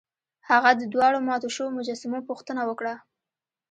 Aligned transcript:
هغه 0.49 0.69
د 0.75 0.81
دواړو 0.93 1.19
ماتو 1.27 1.47
شویو 1.55 1.75
مجسمو 1.77 2.19
پوښتنه 2.29 2.61
وکړه. 2.65 2.95